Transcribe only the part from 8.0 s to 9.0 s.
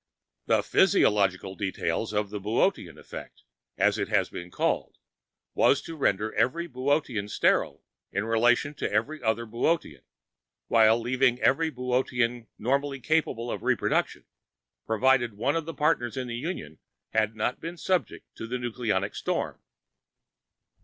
in relation to